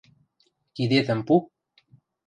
[0.75, 1.35] Кидетӹм пу!